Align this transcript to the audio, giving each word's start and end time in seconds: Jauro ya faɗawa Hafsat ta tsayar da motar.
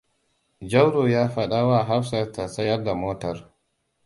Jauro 0.69 1.07
ya 1.09 1.29
faɗawa 1.29 1.83
Hafsat 1.87 2.31
ta 2.33 2.45
tsayar 2.47 2.83
da 2.83 2.93
motar. 2.93 3.53